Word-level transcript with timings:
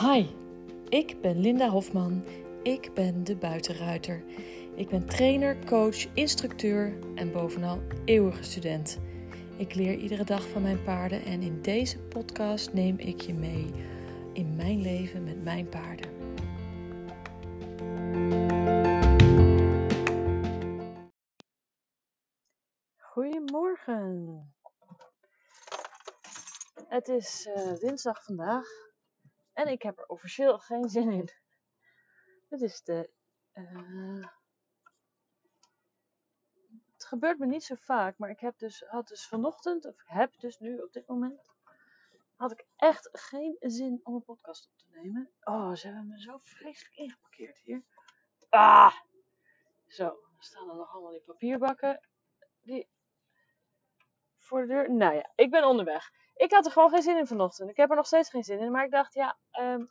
Hi, 0.00 0.26
ik 0.88 1.20
ben 1.20 1.40
Linda 1.40 1.68
Hofman. 1.68 2.24
Ik 2.62 2.94
ben 2.94 3.24
de 3.24 3.36
buitenruiter. 3.36 4.24
Ik 4.74 4.88
ben 4.88 5.06
trainer, 5.06 5.64
coach, 5.64 6.14
instructeur 6.14 6.98
en 7.14 7.32
bovenal 7.32 7.80
eeuwige 8.04 8.42
student. 8.42 8.98
Ik 9.56 9.74
leer 9.74 9.94
iedere 9.94 10.24
dag 10.24 10.48
van 10.48 10.62
mijn 10.62 10.82
paarden 10.82 11.24
en 11.24 11.42
in 11.42 11.62
deze 11.62 11.98
podcast 11.98 12.72
neem 12.72 12.98
ik 12.98 13.20
je 13.20 13.34
mee 13.34 13.70
in 14.32 14.56
mijn 14.56 14.80
leven 14.80 15.24
met 15.24 15.44
mijn 15.44 15.68
paarden. 15.68 16.10
Goedemorgen. 22.96 24.54
Het 26.88 27.08
is 27.08 27.48
uh, 27.56 27.74
dinsdag 27.78 28.24
vandaag 28.24 28.94
en 29.56 29.68
ik 29.68 29.82
heb 29.82 29.98
er 29.98 30.06
officieel 30.06 30.58
geen 30.68 30.88
zin 30.88 31.10
in. 31.10 31.28
Het 32.48 32.60
is 32.60 32.82
de. 32.82 33.10
Uh, 33.54 34.26
het 36.92 37.04
gebeurt 37.04 37.38
me 37.38 37.46
niet 37.46 37.64
zo 37.64 37.74
vaak, 37.74 38.18
maar 38.18 38.30
ik 38.30 38.40
heb 38.40 38.58
dus, 38.58 38.84
had 38.88 39.08
dus 39.08 39.26
vanochtend, 39.26 39.84
of 39.84 40.02
heb 40.04 40.38
dus 40.38 40.58
nu 40.58 40.78
op 40.78 40.92
dit 40.92 41.06
moment, 41.06 41.54
had 42.36 42.52
ik 42.52 42.66
echt 42.76 43.08
geen 43.12 43.56
zin 43.60 44.00
om 44.02 44.14
een 44.14 44.24
podcast 44.24 44.66
op 44.66 44.78
te 44.78 44.86
nemen. 44.90 45.30
Oh, 45.42 45.74
ze 45.74 45.86
hebben 45.86 46.08
me 46.08 46.20
zo 46.20 46.38
vreselijk 46.42 46.96
ingeparkeerd 46.96 47.58
hier. 47.58 47.84
Ah! 48.48 48.94
Zo, 49.86 50.18
staan 50.38 50.68
er 50.68 50.76
nog 50.76 50.92
allemaal 50.92 51.10
die 51.10 51.20
papierbakken. 51.20 52.00
Die 52.62 52.88
voor 54.38 54.60
de 54.60 54.66
deur. 54.66 54.92
Nou 54.92 55.14
ja, 55.14 55.32
ik 55.34 55.50
ben 55.50 55.64
onderweg. 55.64 56.12
Ik 56.36 56.52
had 56.52 56.66
er 56.66 56.72
gewoon 56.72 56.90
geen 56.90 57.02
zin 57.02 57.16
in 57.16 57.26
vanochtend. 57.26 57.70
Ik 57.70 57.76
heb 57.76 57.90
er 57.90 57.96
nog 57.96 58.06
steeds 58.06 58.30
geen 58.30 58.44
zin 58.44 58.58
in. 58.58 58.70
Maar 58.70 58.84
ik 58.84 58.90
dacht, 58.90 59.14
ja, 59.14 59.36
um, 59.60 59.90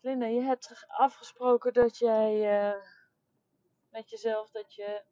Linda, 0.00 0.26
je 0.26 0.40
hebt 0.40 0.84
afgesproken 0.86 1.72
dat 1.72 1.98
jij 1.98 2.62
uh, 2.68 2.82
met 3.90 4.10
jezelf 4.10 4.50
dat 4.50 4.74
je 4.74 5.02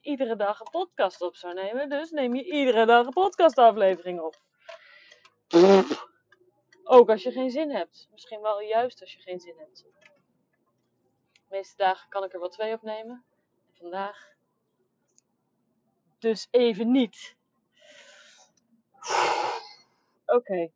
iedere 0.00 0.36
dag 0.36 0.60
een 0.60 0.70
podcast 0.70 1.20
op 1.20 1.36
zou 1.36 1.54
nemen. 1.54 1.88
Dus 1.88 2.10
neem 2.10 2.34
je 2.34 2.44
iedere 2.44 2.86
dag 2.86 3.06
een 3.06 3.12
podcastaflevering 3.12 4.20
op. 4.20 4.42
Ook 6.84 7.10
als 7.10 7.22
je 7.22 7.32
geen 7.32 7.50
zin 7.50 7.70
hebt. 7.70 8.08
Misschien 8.10 8.40
wel 8.40 8.60
juist 8.60 9.00
als 9.00 9.12
je 9.12 9.20
geen 9.20 9.40
zin 9.40 9.54
hebt. 9.58 9.84
De 11.32 11.50
meeste 11.50 11.76
dagen 11.76 12.08
kan 12.08 12.24
ik 12.24 12.32
er 12.32 12.40
wel 12.40 12.48
twee 12.48 12.74
opnemen. 12.74 13.24
Vandaag 13.72 14.32
dus 16.18 16.48
even 16.50 16.90
niet. 16.90 17.36
Oké. 20.26 20.70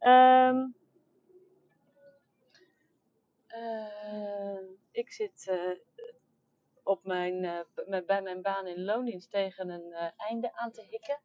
Um, 0.00 0.74
uh, 3.48 4.58
ik 4.90 5.12
zit 5.12 5.46
uh, 5.50 5.78
op 6.82 7.04
mijn, 7.04 7.44
uh, 7.44 8.00
bij 8.06 8.22
mijn 8.22 8.42
baan 8.42 8.66
in 8.66 8.84
loondienst 8.84 9.30
tegen 9.30 9.68
een 9.68 10.12
einde 10.16 10.54
aan 10.54 10.70
te 10.72 10.82
hikken. 10.82 11.20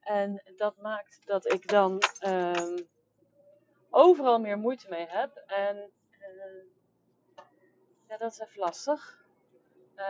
En 0.00 0.42
dat 0.56 0.76
maakt 0.76 1.26
dat 1.26 1.52
ik 1.52 1.68
dan 1.68 2.02
um, 2.26 2.88
overal 3.90 4.38
meer 4.38 4.58
moeite 4.58 4.88
mee 4.88 5.06
heb. 5.06 5.36
En 5.36 5.90
ja, 8.08 8.16
dat 8.16 8.32
is 8.32 8.38
even 8.38 8.58
lastig. 8.58 9.24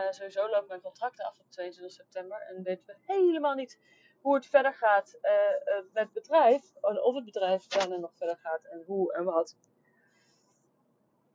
sowieso 0.09 0.49
loopt 0.49 0.67
mijn 0.67 0.81
contract 0.81 1.21
af 1.21 1.39
op 1.39 1.45
22 1.49 1.95
september 1.95 2.41
en 2.41 2.63
weten 2.63 2.85
we 2.85 3.13
helemaal 3.13 3.53
niet 3.53 3.79
hoe 4.21 4.35
het 4.35 4.45
verder 4.45 4.73
gaat 4.73 5.17
uh, 5.21 5.31
uh, 5.31 5.93
met 5.93 6.03
het 6.03 6.13
bedrijf. 6.13 6.75
Of 6.81 7.15
het 7.15 7.25
bedrijf 7.25 7.67
daarna 7.67 7.97
nog 7.97 8.15
verder 8.15 8.37
gaat 8.37 8.63
en 8.63 8.83
hoe 8.85 9.13
en 9.13 9.23
wat. 9.23 9.57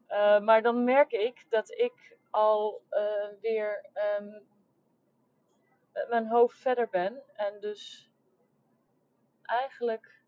Uh, 0.08 0.40
maar 0.40 0.62
dan 0.62 0.84
merk 0.84 1.12
ik 1.12 1.46
dat 1.48 1.70
ik 1.70 2.16
al 2.30 2.82
weer 3.40 3.86
um, 4.18 4.46
met 5.92 6.08
mijn 6.08 6.26
hoofd 6.26 6.58
verder 6.58 6.88
ben. 6.88 7.22
En 7.36 7.60
dus 7.60 8.10
eigenlijk 9.42 10.24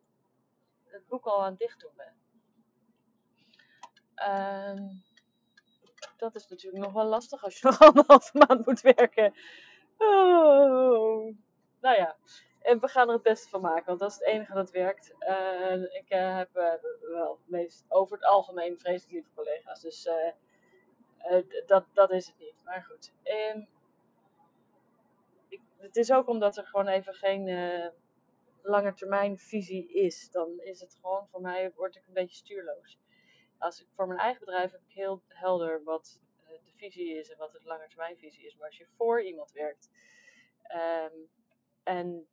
het 0.84 1.06
boek 1.06 1.26
al 1.26 1.42
aan 1.42 1.50
het 1.50 1.58
dicht 1.58 1.80
doen 1.80 1.92
ben. 1.96 2.16
Uh, 4.16 4.90
dat 6.16 6.34
is 6.34 6.48
natuurlijk 6.48 6.84
nog 6.84 6.92
wel 6.92 7.04
lastig 7.04 7.44
als 7.44 7.60
je 7.60 7.66
nog 7.68 7.80
anderhalve 7.80 8.38
maand 8.38 8.66
moet 8.66 8.80
werken. 8.80 9.34
Oh. 9.98 11.36
Nou 11.80 11.96
ja, 11.96 12.16
en 12.60 12.80
we 12.80 12.88
gaan 12.88 13.08
er 13.08 13.14
het 13.14 13.22
beste 13.22 13.48
van 13.48 13.60
maken, 13.60 13.86
want 13.86 14.00
dat 14.00 14.10
is 14.10 14.16
het 14.16 14.26
enige 14.26 14.54
dat 14.54 14.70
werkt. 14.70 15.14
Ik 15.90 16.06
uh, 16.08 16.36
heb 16.36 16.56
uh, 16.56 16.72
wel 17.00 17.38
meest, 17.44 17.84
over 17.88 18.16
het 18.16 18.26
algemeen 18.26 18.78
vreselijk 18.78 19.12
lieve 19.12 19.34
collega's, 19.34 19.80
dus 19.80 20.08
dat, 21.66 21.84
dat 21.92 22.10
is 22.10 22.26
het 22.26 22.38
niet. 22.38 22.62
Maar 22.64 22.82
goed. 22.82 23.12
Ik, 25.48 25.60
het 25.76 25.96
is 25.96 26.12
ook 26.12 26.28
omdat 26.28 26.56
er 26.56 26.66
gewoon 26.66 26.88
even 26.88 27.14
geen 27.14 27.46
lange 28.62 28.94
termijn 28.94 29.38
visie 29.38 29.92
is. 29.92 30.30
Dan 30.30 30.60
is 30.60 30.80
het 30.80 30.98
gewoon 31.00 31.28
voor 31.28 31.40
mij, 31.40 31.72
word 31.74 31.96
ik 31.96 32.06
een 32.06 32.12
beetje 32.14 32.36
stuurloos. 32.36 32.98
Als 33.58 33.80
ik, 33.80 33.86
voor 33.94 34.06
mijn 34.06 34.20
eigen 34.20 34.44
bedrijf 34.44 34.70
heb 34.70 34.80
ik 34.88 34.94
heel 34.94 35.22
helder 35.28 35.82
wat 35.84 36.20
de 36.46 36.72
visie 36.76 37.18
is 37.18 37.30
en 37.30 37.38
wat 37.38 37.52
de 37.52 37.60
lange 37.64 37.88
termijn 37.88 38.18
visie 38.18 38.46
is. 38.46 38.56
Maar 38.56 38.66
als 38.66 38.78
je 38.78 38.86
voor 38.96 39.22
iemand 39.22 39.52
werkt. 39.52 39.90
Um, 41.12 41.28
en 41.88 42.28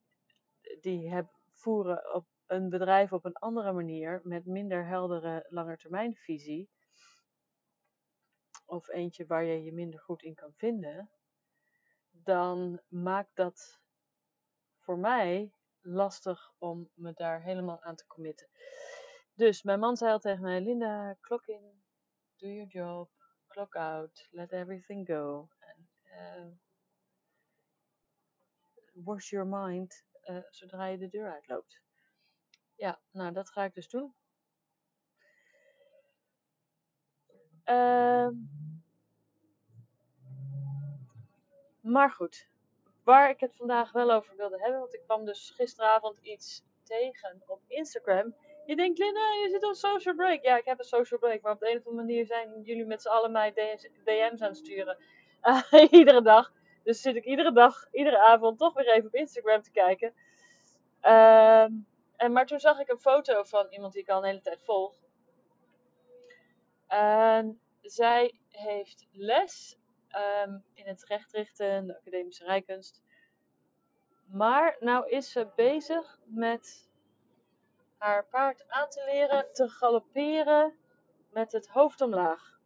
die 0.81 1.09
heb, 1.09 1.29
voeren 1.51 2.13
op 2.13 2.27
een 2.45 2.69
bedrijf 2.69 3.13
op 3.13 3.25
een 3.25 3.35
andere 3.35 3.71
manier 3.71 4.21
met 4.23 4.45
minder 4.45 4.85
heldere 4.87 5.45
langetermijnvisie. 5.49 6.69
Of 8.65 8.87
eentje 8.87 9.25
waar 9.25 9.43
je 9.43 9.63
je 9.63 9.73
minder 9.73 9.99
goed 9.99 10.23
in 10.23 10.35
kan 10.35 10.53
vinden. 10.53 11.09
Dan 12.09 12.81
maakt 12.87 13.35
dat 13.35 13.79
voor 14.79 14.97
mij 14.97 15.53
lastig 15.81 16.53
om 16.57 16.89
me 16.93 17.13
daar 17.13 17.41
helemaal 17.41 17.81
aan 17.81 17.95
te 17.95 18.07
committen. 18.07 18.49
Dus 19.33 19.63
mijn 19.63 19.79
man 19.79 19.97
zei 19.97 20.11
al 20.11 20.19
tegen 20.19 20.41
mij: 20.41 20.61
Linda, 20.61 21.17
clock 21.21 21.45
in, 21.45 21.83
do 22.35 22.47
your 22.47 22.67
job, 22.67 23.09
clock 23.47 23.75
out, 23.75 24.27
let 24.31 24.51
everything 24.51 25.07
go. 25.07 25.49
En, 25.59 25.89
uh, 26.03 26.64
wash 29.05 29.29
your 29.29 29.47
mind 29.47 30.03
uh, 30.23 30.37
zodra 30.49 30.85
je 30.85 30.97
de 30.97 31.07
deur 31.07 31.33
uitloopt. 31.33 31.81
Ja, 32.75 32.99
nou 33.11 33.31
dat 33.33 33.49
ga 33.49 33.63
ik 33.63 33.73
dus 33.73 33.89
doen. 33.89 34.13
Uh, 37.65 38.27
maar 41.81 42.11
goed, 42.11 42.49
waar 43.03 43.29
ik 43.29 43.39
het 43.39 43.55
vandaag 43.55 43.91
wel 43.91 44.11
over 44.11 44.35
wilde 44.35 44.61
hebben, 44.61 44.79
want 44.79 44.93
ik 44.93 45.01
kwam 45.03 45.25
dus 45.25 45.49
gisteravond 45.49 46.17
iets 46.21 46.63
tegen 46.83 47.43
op 47.45 47.61
Instagram. 47.67 48.35
Je 48.65 48.75
denkt, 48.75 48.97
Linda, 48.97 49.19
je 49.19 49.49
zit 49.49 49.63
op 49.63 49.73
social 49.73 50.15
break. 50.15 50.43
Ja, 50.43 50.57
ik 50.57 50.65
heb 50.65 50.79
een 50.79 50.85
social 50.85 51.19
break, 51.19 51.41
maar 51.41 51.51
op 51.51 51.59
de 51.59 51.69
een 51.69 51.77
of 51.77 51.85
andere 51.85 52.05
manier 52.05 52.25
zijn 52.25 52.61
jullie 52.61 52.85
met 52.85 53.01
z'n 53.01 53.07
allen 53.07 53.31
mij 53.31 53.51
DM's 54.03 54.41
aan 54.41 54.49
het 54.49 54.57
sturen. 54.57 54.97
Iedere 55.99 56.21
dag. 56.21 56.53
Dus 56.85 57.01
zit 57.01 57.15
ik 57.15 57.25
iedere 57.25 57.51
dag, 57.51 57.87
iedere 57.91 58.19
avond 58.19 58.57
toch 58.57 58.73
weer 58.73 58.87
even 58.87 59.07
op 59.07 59.15
Instagram 59.15 59.61
te 59.61 59.71
kijken. 59.71 60.13
Uh, 61.01 61.63
en, 62.15 62.31
maar 62.31 62.45
toen 62.45 62.59
zag 62.59 62.79
ik 62.79 62.89
een 62.89 62.99
foto 62.99 63.43
van 63.43 63.67
iemand 63.69 63.93
die 63.93 64.01
ik 64.01 64.09
al 64.09 64.17
een 64.17 64.29
hele 64.29 64.41
tijd 64.41 64.63
volg. 64.63 64.95
En 66.87 67.61
zij 67.81 68.39
heeft 68.49 69.07
les 69.11 69.77
um, 70.43 70.63
in 70.73 70.85
het 70.85 71.03
rechtrichten, 71.03 71.87
de 71.87 71.97
academische 71.97 72.45
rijkunst. 72.45 73.01
Maar 74.25 74.75
nou 74.79 75.09
is 75.09 75.31
ze 75.31 75.47
bezig 75.55 76.19
met 76.23 76.89
haar 77.97 78.25
paard 78.25 78.67
aan 78.67 78.89
te 78.89 79.03
leren 79.05 79.53
te 79.53 79.69
galopperen 79.69 80.77
met 81.29 81.51
het 81.51 81.67
hoofd 81.67 82.01
omlaag. 82.01 82.59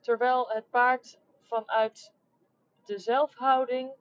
Terwijl 0.00 0.48
het 0.48 0.70
paard 0.70 1.18
vanuit 1.40 2.12
de 2.90 2.98
zelfhouding 2.98 3.94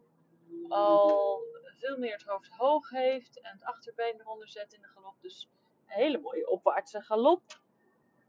al 0.67 1.41
veel 1.77 1.97
meer 1.97 2.11
het 2.11 2.23
hoofd 2.23 2.49
hoog 2.57 2.89
heeft 2.89 3.41
en 3.41 3.51
het 3.51 3.63
achterbeen 3.63 4.19
eronder 4.19 4.49
zet 4.49 4.73
in 4.73 4.81
de 4.81 4.87
galop. 4.87 5.15
Dus 5.21 5.49
een 5.85 5.93
hele 5.93 6.17
mooie 6.17 6.49
opwaartse 6.49 7.01
galop 7.01 7.41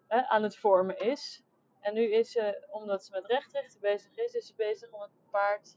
hè, 0.06 0.26
aan 0.26 0.42
het 0.42 0.56
vormen 0.56 0.98
is. 0.98 1.42
En 1.80 1.94
nu 1.94 2.12
is 2.12 2.30
ze, 2.30 2.66
omdat 2.70 3.04
ze 3.04 3.10
met 3.12 3.26
rechtrichten 3.26 3.80
bezig 3.80 4.16
is, 4.16 4.34
is 4.34 4.46
ze 4.46 4.54
bezig 4.54 4.90
om 4.90 5.00
het 5.00 5.10
paard 5.30 5.76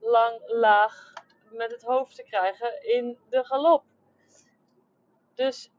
lang, 0.00 0.42
laag 0.46 1.12
met 1.50 1.70
het 1.70 1.82
hoofd 1.82 2.14
te 2.14 2.22
krijgen 2.22 2.82
in 2.82 3.18
de 3.28 3.44
galop. 3.44 3.84
Dus 5.34 5.70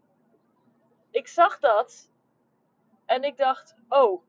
ik 1.09 1.27
zag 1.27 1.59
dat 1.59 2.11
en 3.05 3.23
ik 3.23 3.37
dacht, 3.37 3.75
oh, 3.89 4.23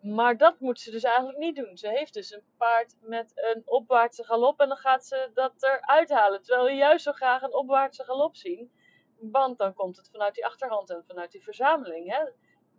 maar 0.00 0.36
dat 0.36 0.60
moet 0.60 0.80
ze 0.80 0.90
dus 0.90 1.02
eigenlijk 1.02 1.38
niet 1.38 1.56
doen. 1.56 1.76
Ze 1.76 1.88
heeft 1.88 2.14
dus 2.14 2.32
een 2.32 2.44
paard 2.56 2.96
met 3.00 3.32
een 3.34 3.62
opwaartse 3.64 4.24
galop 4.24 4.60
en 4.60 4.68
dan 4.68 4.76
gaat 4.76 5.06
ze 5.06 5.30
dat 5.34 5.52
eruit 5.62 6.10
halen. 6.10 6.42
Terwijl 6.42 6.68
je 6.68 6.76
juist 6.76 7.04
zo 7.04 7.12
graag 7.12 7.42
een 7.42 7.54
opwaartse 7.54 8.04
galop 8.04 8.36
zien. 8.36 8.72
Want 9.18 9.58
dan 9.58 9.74
komt 9.74 9.96
het 9.96 10.10
vanuit 10.10 10.34
die 10.34 10.46
achterhand 10.46 10.90
en 10.90 11.04
vanuit 11.06 11.32
die 11.32 11.42
verzameling. 11.42 12.12
Hè? 12.12 12.24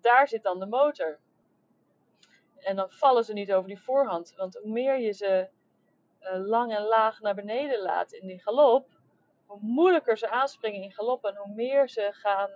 daar 0.01 0.27
zit 0.27 0.43
dan 0.43 0.59
de 0.59 0.65
motor. 0.65 1.19
En 2.57 2.75
dan 2.75 2.91
vallen 2.91 3.25
ze 3.25 3.33
niet 3.33 3.53
over 3.53 3.67
die 3.67 3.81
voorhand. 3.81 4.33
Want 4.35 4.55
hoe 4.55 4.71
meer 4.71 4.99
je 4.99 5.11
ze 5.11 5.49
uh, 6.21 6.47
lang 6.47 6.75
en 6.75 6.83
laag 6.83 7.19
naar 7.19 7.35
beneden 7.35 7.81
laat 7.81 8.11
in 8.11 8.27
die 8.27 8.41
galop, 8.41 8.87
hoe 9.45 9.59
moeilijker 9.61 10.17
ze 10.17 10.29
aanspringen 10.29 10.81
in 10.81 10.91
galop 10.91 11.25
en 11.25 11.35
hoe 11.35 11.53
meer 11.53 11.89
ze 11.89 12.09
gaan 12.11 12.49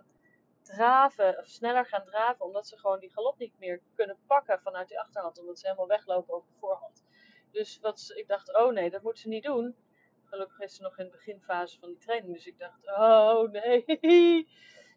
draven, 0.75 1.37
of 1.37 1.47
sneller 1.47 1.85
gaan 1.85 2.03
draven, 2.05 2.45
omdat 2.45 2.67
ze 2.67 2.77
gewoon 2.77 2.99
die 2.99 3.11
galop 3.11 3.37
niet 3.37 3.59
meer 3.59 3.81
kunnen 3.95 4.17
pakken 4.27 4.61
vanuit 4.61 4.87
die 4.87 4.99
achterhand, 4.99 5.39
omdat 5.39 5.59
ze 5.59 5.65
helemaal 5.65 5.87
weglopen 5.87 6.33
over 6.33 6.49
de 6.49 6.57
voorhand. 6.59 7.03
Dus 7.51 7.79
wat, 7.79 8.11
ik 8.15 8.27
dacht, 8.27 8.55
oh 8.55 8.71
nee, 8.71 8.89
dat 8.89 9.01
moeten 9.01 9.21
ze 9.21 9.29
niet 9.29 9.43
doen. 9.43 9.75
Gelukkig 10.23 10.59
is 10.59 10.75
ze 10.75 10.81
nog 10.81 10.97
in 10.97 11.05
de 11.05 11.11
beginfase 11.11 11.79
van 11.79 11.89
die 11.89 11.97
training, 11.97 12.33
dus 12.33 12.47
ik 12.47 12.59
dacht, 12.59 12.87
oh 12.87 13.51
nee. 13.51 13.83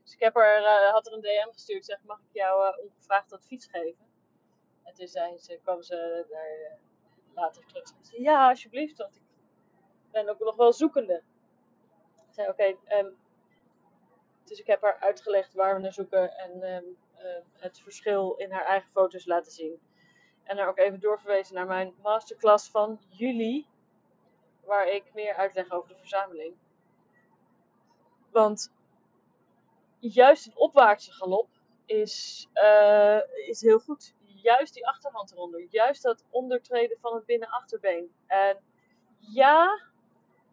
Dus 0.02 0.14
ik 0.14 0.20
heb 0.20 0.36
er, 0.36 0.60
uh, 0.60 0.92
had 0.92 1.06
er 1.06 1.12
een 1.12 1.20
DM 1.20 1.52
gestuurd, 1.52 1.84
zeg, 1.84 2.02
mag 2.02 2.18
ik 2.18 2.32
jou 2.32 2.68
uh, 2.68 2.84
ongevraagd 2.84 3.32
advies 3.32 3.66
geven? 3.66 4.06
En 4.82 4.94
toen 4.94 5.06
zei 5.06 5.38
ze, 5.38 5.58
kwam 5.62 5.82
ze 5.82 6.26
daar 6.28 6.78
later 7.34 7.66
terug. 7.66 7.92
Zei, 8.00 8.22
ja, 8.22 8.48
alsjeblieft, 8.48 8.98
want 8.98 9.16
ik 9.16 9.22
ben 10.10 10.28
ook 10.28 10.38
nog 10.38 10.56
wel 10.56 10.72
zoekende. 10.72 11.22
Zei, 12.30 12.48
oké, 12.48 12.62
okay, 12.62 12.78
ehm, 12.84 13.12
dus 14.48 14.60
ik 14.60 14.66
heb 14.66 14.82
haar 14.82 14.98
uitgelegd 15.00 15.54
waar 15.54 15.74
we 15.74 15.80
naar 15.80 15.92
zoeken 15.92 16.38
en 16.38 16.74
um, 16.74 16.96
uh, 17.18 17.22
het 17.52 17.80
verschil 17.80 18.34
in 18.34 18.50
haar 18.50 18.64
eigen 18.64 18.90
foto's 18.90 19.26
laten 19.26 19.52
zien. 19.52 19.80
En 20.42 20.58
haar 20.58 20.68
ook 20.68 20.78
even 20.78 21.00
doorverwezen 21.00 21.54
naar 21.54 21.66
mijn 21.66 21.94
masterclass 22.02 22.70
van 22.70 23.00
juli, 23.08 23.66
waar 24.64 24.88
ik 24.88 25.14
meer 25.14 25.34
uitleg 25.34 25.70
over 25.70 25.88
de 25.88 25.96
verzameling. 25.96 26.54
Want 28.30 28.72
juist 29.98 30.46
een 30.46 30.56
opwaartse 30.56 31.12
galop 31.12 31.48
is, 31.84 32.48
uh, 32.54 33.20
is 33.48 33.60
heel 33.60 33.78
goed 33.78 34.14
juist 34.46 34.74
die 34.74 34.86
achterhand 34.86 35.32
eronder. 35.32 35.66
Juist 35.70 36.02
dat 36.02 36.24
ondertreden 36.30 36.98
van 37.00 37.14
het 37.14 37.26
binnen-achterbeen. 37.26 38.14
En 38.26 38.58
ja, 39.18 39.80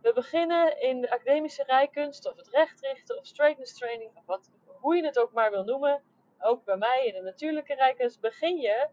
we 0.03 0.13
beginnen 0.13 0.81
in 0.81 1.01
de 1.01 1.11
academische 1.11 1.63
rijkunst, 1.63 2.27
of 2.27 2.35
het 2.35 2.47
rechtrichten, 2.47 3.17
of 3.17 3.25
straightness 3.25 3.77
training, 3.77 4.11
of 4.15 4.25
wat, 4.25 4.51
hoe 4.65 4.95
je 4.95 5.05
het 5.05 5.19
ook 5.19 5.31
maar 5.31 5.51
wil 5.51 5.63
noemen. 5.63 6.03
Ook 6.39 6.65
bij 6.65 6.77
mij 6.77 7.05
in 7.05 7.13
de 7.13 7.21
natuurlijke 7.21 7.73
rijkunst 7.73 8.19
begin 8.19 8.57
je 8.57 8.87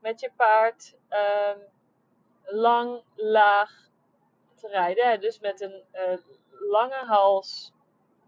met 0.00 0.20
je 0.20 0.32
paard 0.36 0.96
um, 1.10 1.62
lang, 2.42 3.02
laag 3.14 3.88
te 4.54 4.68
rijden. 4.68 5.20
Dus 5.20 5.40
met 5.40 5.60
een 5.60 5.84
uh, 5.92 6.18
lange 6.50 7.04
hals, 7.04 7.72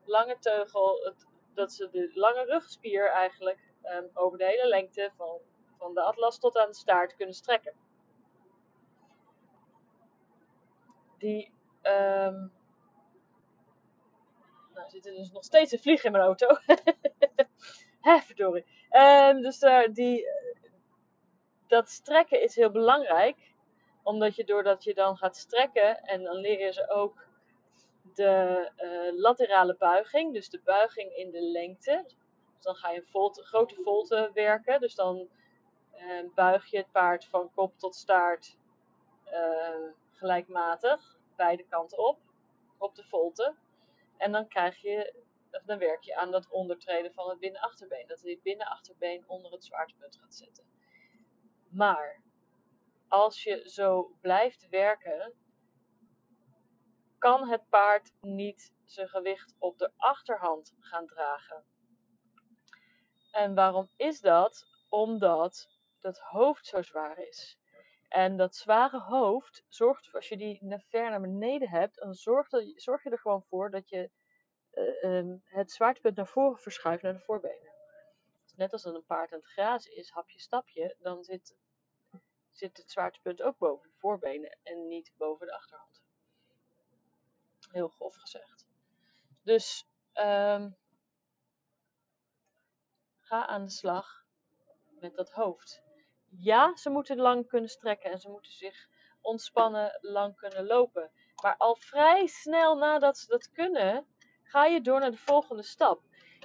lange 0.05 0.39
teugel, 0.39 1.01
het, 1.05 1.27
dat 1.55 1.73
ze 1.73 1.91
de 1.91 2.11
lange 2.15 2.45
rugspier 2.45 3.09
eigenlijk 3.09 3.73
um, 3.83 4.11
over 4.15 4.39
de 4.39 4.45
hele 4.45 4.67
lengte 4.67 5.11
van 5.17 5.41
van 5.81 5.95
de 5.95 6.03
atlas 6.03 6.39
tot 6.39 6.57
aan 6.57 6.69
de 6.69 6.75
staart 6.75 7.17
kunnen 7.17 7.35
strekken. 7.35 7.75
Die. 11.19 11.59
Um, 11.83 12.53
nou, 14.75 14.91
zit 14.91 15.07
er 15.07 15.15
dus 15.15 15.33
nog 15.33 15.45
steeds 15.45 15.73
een 15.73 15.79
vlieg 15.79 16.05
in 16.05 16.13
mijn 16.13 16.25
auto. 16.25 16.47
Hé, 18.07 18.19
verdorie. 18.19 18.65
Um, 18.91 19.43
dus 19.43 19.63
uh, 19.63 19.89
die, 19.93 20.27
dat 21.67 21.91
strekken 21.91 22.43
is 22.43 22.57
heel 22.57 22.71
belangrijk. 22.71 23.37
Omdat 24.03 24.37
je 24.37 24.45
doordat 24.45 24.85
je 24.85 24.95
dan 24.95 25.17
gaat 25.17 25.37
strekken, 25.37 26.03
en 26.03 26.23
dan 26.23 26.37
leer 26.37 26.61
je 26.61 26.73
ze 26.73 26.91
ook 26.91 27.27
de 28.15 28.71
uh, 28.77 29.21
laterale 29.21 29.77
buiging. 29.77 30.35
Dus 30.35 30.49
de 30.49 30.61
buiging 30.65 31.17
in 31.17 31.31
de 31.31 31.43
lengte. 31.43 32.03
Dus 32.55 32.65
dan 32.65 32.75
ga 32.75 32.91
je 32.91 33.03
een, 33.13 33.45
grote 33.45 33.75
volte 33.83 34.31
werken. 34.35 34.81
Dus 34.81 34.95
dan 34.95 35.29
en 35.91 36.33
buig 36.35 36.67
je 36.71 36.77
het 36.77 36.91
paard 36.93 37.25
van 37.25 37.51
kop 37.55 37.79
tot 37.79 37.95
staart 37.95 38.59
gelijkmatig, 40.13 41.20
beide 41.41 41.65
kanten 41.65 41.99
op, 41.99 42.21
op 42.79 42.95
de 42.95 43.05
volte. 43.05 43.57
En 44.17 44.33
dan 44.33 44.49
krijg 44.49 44.77
je, 44.77 45.25
dan 45.65 45.79
werk 45.79 46.03
je 46.03 46.17
aan 46.17 46.31
dat 46.31 46.51
ondertreden 46.51 47.13
van 47.13 47.29
het 47.29 47.39
binnenachterbeen. 47.39 48.07
Dat 48.07 48.21
je 48.23 48.31
het 48.31 48.43
binnenachterbeen 48.43 49.29
onder 49.29 49.53
het 49.53 49.65
zwaartepunt 49.65 50.17
gaat 50.17 50.35
zetten. 50.35 50.65
Maar 51.71 52.23
als 53.09 53.43
je 53.43 53.71
zo 53.71 54.17
blijft 54.21 54.69
werken, 54.69 55.35
kan 57.19 57.49
het 57.49 57.69
paard 57.69 58.13
niet 58.21 58.75
zijn 58.85 59.09
gewicht 59.09 59.55
op 59.59 59.79
de 59.79 59.93
achterhand 59.97 60.75
gaan 60.79 61.07
dragen. 61.07 61.65
En 63.31 63.55
waarom 63.55 63.91
is 63.97 64.21
dat? 64.21 64.67
Omdat 64.89 65.69
dat 66.01 66.19
hoofd 66.19 66.67
zo 66.67 66.83
zwaar 66.83 67.19
is. 67.19 67.60
En 68.11 68.37
dat 68.37 68.57
zware 68.57 69.01
hoofd 69.01 69.65
zorgt, 69.69 70.15
als 70.15 70.29
je 70.29 70.37
die 70.37 70.83
ver 70.89 71.11
naar 71.11 71.21
beneden 71.21 71.69
hebt, 71.69 71.97
dan 71.97 72.15
zorgt 72.15 72.51
dat, 72.51 72.73
zorg 72.75 73.03
je 73.03 73.11
er 73.11 73.19
gewoon 73.19 73.43
voor 73.43 73.71
dat 73.71 73.89
je 73.89 74.11
uh, 74.73 75.03
um, 75.03 75.43
het 75.45 75.73
zwaartepunt 75.73 76.17
naar 76.17 76.27
voren 76.27 76.59
verschuift 76.59 77.03
naar 77.03 77.13
de 77.13 77.19
voorbenen. 77.19 77.73
Dus 78.43 78.55
net 78.55 78.73
als 78.73 78.83
dat 78.83 78.95
een 78.95 79.05
paard 79.05 79.33
aan 79.33 79.39
het 79.39 79.49
grazen 79.49 79.97
is, 79.97 80.11
hapje 80.11 80.41
stapje, 80.41 80.97
dan 80.99 81.25
zit, 81.25 81.57
zit 82.51 82.77
het 82.77 82.91
zwaartepunt 82.91 83.43
ook 83.43 83.59
boven 83.59 83.89
de 83.89 83.97
voorbenen 83.99 84.59
en 84.63 84.89
niet 84.89 85.13
boven 85.17 85.47
de 85.47 85.55
achterhand. 85.55 86.03
Heel 87.71 87.89
grof 87.89 88.15
gezegd. 88.15 88.67
Dus 89.43 89.87
um, 90.15 90.77
ga 93.21 93.47
aan 93.47 93.65
de 93.65 93.71
slag 93.71 94.25
met 95.01 95.15
dat 95.15 95.31
hoofd 95.31 95.83
ja, 96.39 96.77
ze 96.77 96.91
moeten 96.91 97.17
lang 97.17 97.47
kunnen 97.49 97.71
strekken 97.71 98.11
en 98.11 98.19
ze 98.19 98.31
moeten 98.31 98.53
zich 98.53 98.89
ontspannen 99.21 99.99
lang 100.01 100.37
kunnen 100.37 100.67
lopen. 100.67 101.11
Maar 101.43 101.55
al 101.57 101.77
vrij 101.77 102.27
snel 102.27 102.77
nadat 102.77 103.19
ze 103.19 103.27
dat 103.27 103.51
kunnen, 103.51 104.07
ga 104.43 104.67
je 104.67 104.81
door 104.81 105.01
naar 105.01 105.11
de 105.11 105.17
volgende 105.17 105.63
stap. 105.63 106.03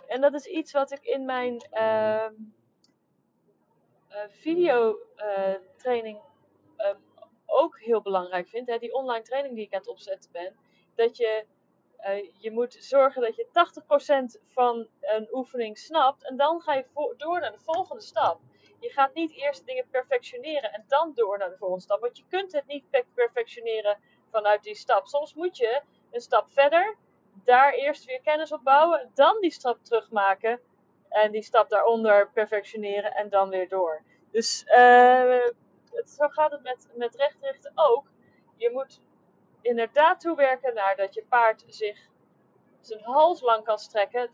En 0.08 0.22
dat 0.22 0.34
is 0.34 0.46
iets 0.46 0.72
wat 0.72 0.92
ik 0.92 1.04
in 1.04 1.26
mijn 1.26 1.68
uh, 1.74 2.28
uh, 4.10 4.24
videotraining 4.28 6.20
uh, 6.78 6.96
ook 7.46 7.80
heel 7.80 8.02
belangrijk 8.02 8.48
vind. 8.48 8.68
Hè? 8.68 8.78
Die 8.78 8.94
online 8.94 9.24
training 9.24 9.56
die 9.56 9.66
ik 9.66 9.74
aan 9.74 9.80
het 9.80 9.90
opzetten 9.90 10.32
ben. 10.32 10.56
Dat 10.96 11.18
je, 11.18 11.46
eh, 11.98 12.32
je 12.38 12.52
moet 12.52 12.74
zorgen 12.74 13.22
dat 13.22 13.36
je 13.36 13.48
80% 13.52 14.42
van 14.48 14.88
een 15.02 15.28
oefening 15.32 15.78
snapt. 15.78 16.28
En 16.28 16.38
dan 16.38 16.62
ga 16.62 16.74
je 16.74 16.86
door 17.18 17.40
naar 17.40 17.52
de 17.52 17.60
volgende 17.60 18.02
stap. 18.02 18.40
Je 18.80 18.90
gaat 18.90 19.14
niet 19.14 19.32
eerst 19.32 19.66
dingen 19.66 19.88
perfectioneren 19.90 20.74
en 20.74 20.86
dan 20.88 21.12
door 21.14 21.38
naar 21.38 21.50
de 21.50 21.58
volgende 21.58 21.84
stap. 21.84 22.02
Want 22.02 22.18
je 22.18 22.24
kunt 22.30 22.52
het 22.52 22.66
niet 22.68 22.84
perfectioneren 23.14 23.98
vanuit 24.32 24.64
die 24.64 24.76
stap. 24.76 25.08
Soms 25.08 25.34
moet 25.34 25.58
je 25.58 25.82
een 26.12 26.22
stap 26.22 26.52
verder, 26.52 26.98
daar 27.44 27.74
eerst 27.74 28.06
weer 28.06 28.22
kennis 28.22 28.52
op 28.52 28.64
bouwen, 28.64 29.12
dan 29.14 29.38
die 29.42 29.52
stap 29.52 29.84
terugmaken 29.84 30.60
en 31.10 31.32
die 31.32 31.44
stap 31.44 31.70
daaronder 31.70 32.30
perfectioneren 32.32 33.14
en 33.14 33.30
dan 33.30 33.50
weer 33.50 33.70
door. 33.70 34.04
Dus 34.32 34.64
het, 34.66 36.10
zo 36.10 36.28
gaat 36.28 36.52
het 36.52 36.62
met, 36.62 36.88
met 36.96 37.16
rechtrichten 37.16 37.72
ook. 37.76 38.08
Je 38.56 38.70
moet 38.72 39.02
inderdaad 39.62 40.20
toewerken 40.20 40.74
naar 40.74 40.96
dat 40.96 41.14
je 41.14 41.26
paard 41.30 41.64
zich 41.68 42.10
zijn 42.82 43.04
hals 43.04 43.42
lang 43.42 43.64
kan 43.64 43.78
strekken, 43.78 44.30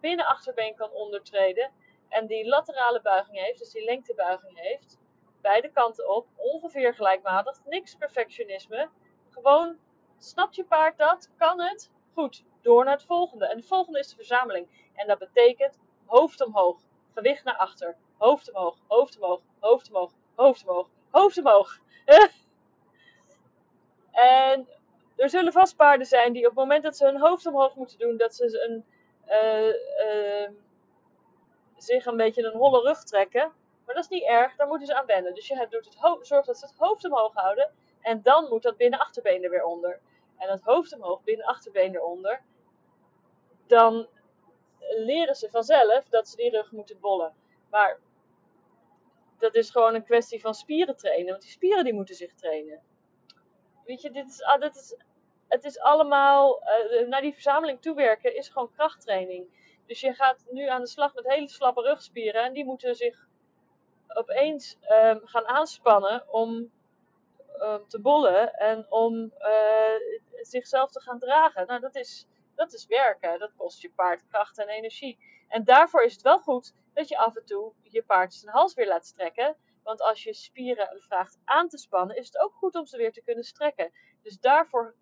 binnen 0.00 0.26
achterbeen 0.26 0.74
kan 0.74 0.90
ondertreden 0.90 1.70
en 2.08 2.26
die 2.26 2.48
laterale 2.48 3.00
buiging 3.00 3.38
heeft, 3.38 3.58
dus 3.58 3.70
die 3.70 3.84
lengtebuiging 3.84 4.60
heeft, 4.60 4.98
beide 5.40 5.70
kanten 5.70 6.08
op, 6.08 6.26
ongeveer 6.36 6.94
gelijkmatig, 6.94 7.60
niks 7.64 7.94
perfectionisme. 7.94 8.88
Gewoon, 9.30 9.78
snapt 10.18 10.54
je 10.54 10.64
paard 10.64 10.98
dat? 10.98 11.30
Kan 11.36 11.60
het? 11.60 11.90
Goed, 12.14 12.44
door 12.62 12.84
naar 12.84 12.94
het 12.94 13.04
volgende. 13.04 13.46
En 13.46 13.56
de 13.56 13.62
volgende 13.62 13.98
is 13.98 14.08
de 14.08 14.16
verzameling. 14.16 14.90
En 14.94 15.06
dat 15.06 15.18
betekent 15.18 15.78
hoofd 16.06 16.44
omhoog, 16.44 16.80
gewicht 17.14 17.44
naar 17.44 17.56
achter, 17.56 17.96
hoofd 18.16 18.52
omhoog, 18.52 18.78
hoofd 18.86 19.16
omhoog, 19.16 19.40
hoofd 19.58 19.88
omhoog, 19.88 20.12
hoofd 20.34 20.66
omhoog, 20.66 20.88
hoofd 21.10 21.38
omhoog. 21.38 21.78
en 24.12 24.68
er 25.16 25.28
zullen 25.28 25.52
vast 25.52 25.76
paarden 25.76 26.06
zijn 26.06 26.32
die 26.32 26.42
op 26.42 26.48
het 26.48 26.58
moment 26.58 26.82
dat 26.82 26.96
ze 26.96 27.04
hun 27.04 27.20
hoofd 27.20 27.46
omhoog 27.46 27.74
moeten 27.74 27.98
doen, 27.98 28.16
dat 28.16 28.34
ze 28.34 28.64
een... 28.68 28.84
Uh, 29.28 30.50
zich 31.78 32.06
een 32.06 32.16
beetje 32.16 32.42
een 32.42 32.58
holle 32.58 32.80
rug 32.80 33.04
trekken. 33.04 33.52
Maar 33.84 33.94
dat 33.94 34.04
is 34.04 34.10
niet 34.10 34.28
erg, 34.28 34.56
daar 34.56 34.66
moeten 34.66 34.86
ze 34.86 34.94
aan 34.94 35.06
wennen. 35.06 35.34
Dus 35.34 35.46
je 35.46 35.66
doet 35.70 35.84
het 35.84 36.26
zorgt 36.26 36.46
dat 36.46 36.58
ze 36.58 36.66
het 36.66 36.74
hoofd 36.76 37.04
omhoog 37.04 37.34
houden. 37.34 37.70
En 38.00 38.22
dan 38.22 38.48
moet 38.48 38.62
dat 38.62 38.76
binnen 38.76 38.98
achterbeen 38.98 39.44
er 39.44 39.50
weer 39.50 39.64
onder. 39.64 40.00
En 40.36 40.50
het 40.50 40.62
hoofd 40.62 40.94
omhoog, 40.94 41.22
binnen 41.22 41.46
achterbeen 41.46 41.94
eronder. 41.94 42.42
Dan 43.66 44.08
leren 44.96 45.34
ze 45.34 45.50
vanzelf 45.50 46.08
dat 46.08 46.28
ze 46.28 46.36
die 46.36 46.50
rug 46.50 46.72
moeten 46.72 47.00
bollen. 47.00 47.34
Maar 47.70 47.98
dat 49.38 49.54
is 49.54 49.70
gewoon 49.70 49.94
een 49.94 50.04
kwestie 50.04 50.40
van 50.40 50.54
spieren 50.54 50.96
trainen. 50.96 51.30
Want 51.30 51.42
die 51.42 51.50
spieren 51.50 51.84
die 51.84 51.94
moeten 51.94 52.14
zich 52.14 52.34
trainen. 52.34 52.82
Weet 53.84 54.02
je, 54.02 54.10
dit 54.10 54.28
is, 54.28 54.42
ah, 54.42 54.60
dit 54.60 54.76
is, 54.76 54.96
het 55.48 55.64
is 55.64 55.78
allemaal, 55.78 56.62
uh, 56.62 57.08
naar 57.08 57.20
die 57.20 57.32
verzameling 57.32 57.82
toewerken 57.82 58.36
is 58.36 58.48
gewoon 58.48 58.72
krachttraining. 58.72 59.57
Dus 59.88 60.00
je 60.00 60.14
gaat 60.14 60.44
nu 60.50 60.66
aan 60.66 60.80
de 60.80 60.88
slag 60.88 61.14
met 61.14 61.28
hele 61.28 61.48
slappe 61.48 61.82
rugspieren 61.82 62.42
en 62.42 62.52
die 62.52 62.64
moeten 62.64 62.94
zich 62.94 63.26
opeens 64.08 64.78
um, 64.90 65.20
gaan 65.24 65.46
aanspannen 65.46 66.32
om 66.32 66.72
um, 67.60 67.88
te 67.88 68.00
bollen 68.00 68.54
en 68.54 68.86
om 68.90 69.32
uh, 69.38 70.18
zichzelf 70.42 70.90
te 70.90 71.00
gaan 71.00 71.18
dragen. 71.18 71.66
Nou, 71.66 71.80
dat 71.80 71.94
is, 71.94 72.26
dat 72.54 72.72
is 72.72 72.86
werken. 72.86 73.38
Dat 73.38 73.54
kost 73.56 73.82
je 73.82 73.90
paard 73.90 74.26
kracht 74.26 74.58
en 74.58 74.68
energie. 74.68 75.18
En 75.48 75.64
daarvoor 75.64 76.02
is 76.02 76.12
het 76.12 76.22
wel 76.22 76.38
goed 76.38 76.74
dat 76.94 77.08
je 77.08 77.18
af 77.18 77.36
en 77.36 77.44
toe 77.44 77.72
je 77.82 78.02
paard 78.02 78.34
zijn 78.34 78.52
hals 78.52 78.74
weer 78.74 78.88
laat 78.88 79.06
strekken. 79.06 79.56
Want 79.82 80.02
als 80.02 80.22
je 80.22 80.34
spieren 80.34 81.00
vraagt 81.00 81.38
aan 81.44 81.68
te 81.68 81.78
spannen, 81.78 82.16
is 82.16 82.26
het 82.26 82.38
ook 82.38 82.54
goed 82.54 82.74
om 82.74 82.86
ze 82.86 82.96
weer 82.96 83.12
te 83.12 83.22
kunnen 83.22 83.44
strekken. 83.44 83.92
Dus 84.22 84.40
daarvoor 84.40 84.94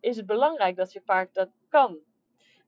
is 0.00 0.16
het 0.16 0.26
belangrijk 0.26 0.76
dat 0.76 0.92
je 0.92 1.00
paard 1.00 1.34
dat 1.34 1.48
kan. 1.68 1.98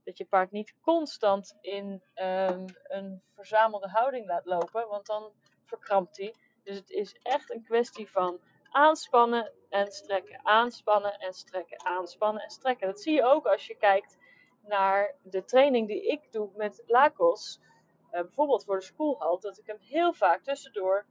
Dat 0.04 0.18
je 0.18 0.24
paard 0.24 0.50
niet 0.50 0.74
constant 0.80 1.56
in 1.60 2.02
um, 2.14 2.64
een 2.82 3.22
verzamelde 3.34 3.88
houding 3.88 4.26
laat 4.26 4.44
lopen, 4.44 4.88
want 4.88 5.06
dan 5.06 5.32
verkrampt 5.64 6.16
hij. 6.16 6.34
Dus 6.62 6.76
het 6.76 6.90
is 6.90 7.18
echt 7.22 7.50
een 7.50 7.62
kwestie 7.62 8.10
van 8.10 8.40
aanspannen 8.70 9.52
en 9.68 9.92
strekken, 9.92 10.40
aanspannen 10.46 11.18
en 11.18 11.32
strekken, 11.32 11.84
aanspannen 11.84 12.42
en 12.42 12.50
strekken. 12.50 12.86
Dat 12.86 13.00
zie 13.00 13.14
je 13.14 13.24
ook 13.24 13.46
als 13.46 13.66
je 13.66 13.76
kijkt 13.76 14.18
naar 14.62 15.14
de 15.22 15.44
training 15.44 15.88
die 15.88 16.06
ik 16.06 16.32
doe 16.32 16.50
met 16.54 16.82
Lakos. 16.86 17.60
Uh, 17.60 18.20
bijvoorbeeld 18.20 18.64
voor 18.64 18.78
de 18.78 18.84
schoolhal, 18.84 19.40
dat 19.40 19.58
ik 19.58 19.66
hem 19.66 19.78
heel 19.80 20.12
vaak 20.12 20.42
tussendoor 20.42 21.06